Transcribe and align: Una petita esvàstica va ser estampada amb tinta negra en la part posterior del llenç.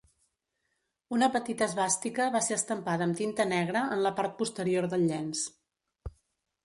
Una 1.17 1.27
petita 1.35 1.67
esvàstica 1.71 2.27
va 2.35 2.41
ser 2.45 2.57
estampada 2.57 3.07
amb 3.09 3.19
tinta 3.21 3.47
negra 3.53 3.85
en 3.97 4.03
la 4.09 4.13
part 4.21 4.37
posterior 4.41 4.89
del 4.95 5.05
llenç. 5.13 5.45